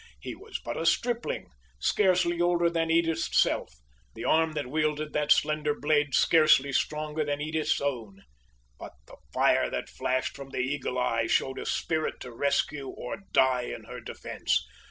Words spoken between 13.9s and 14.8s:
defense.